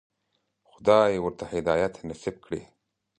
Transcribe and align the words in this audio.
خدای 0.69 1.13
ورته 1.21 1.43
هدایت 1.53 1.93
نصیب 2.07 2.35
کړی. 2.45 2.61